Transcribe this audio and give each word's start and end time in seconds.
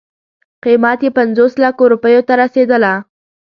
قیمت 0.63 0.99
یې 1.05 1.11
پنځوس 1.17 1.53
لکو 1.63 1.83
روپیو 1.93 2.21
ته 2.27 2.33
رسېدله. 2.41 2.93